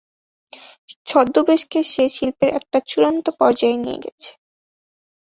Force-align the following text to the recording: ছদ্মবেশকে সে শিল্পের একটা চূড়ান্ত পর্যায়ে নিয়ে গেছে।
ছদ্মবেশকে 1.07 1.79
সে 1.91 2.05
শিল্পের 2.15 2.49
একটা 2.59 2.77
চূড়ান্ত 2.89 3.25
পর্যায়ে 3.39 3.77
নিয়ে 3.83 3.99
গেছে। 4.05 4.31